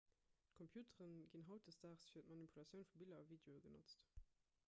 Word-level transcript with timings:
computere 0.59 1.19
ginn 1.33 1.43
hautdesdaags 1.49 2.07
fir 2.15 2.25
d'manipulatioun 2.29 2.89
vu 2.93 2.99
biller 3.03 3.21
a 3.27 3.31
videoen 3.35 3.63
genotzt 3.67 4.09